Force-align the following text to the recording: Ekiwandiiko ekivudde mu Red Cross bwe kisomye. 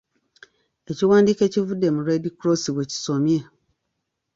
Ekiwandiiko 0.91 1.41
ekivudde 1.47 1.87
mu 1.95 2.01
Red 2.07 2.23
Cross 2.39 2.63
bwe 2.75 2.85
kisomye. 2.91 3.37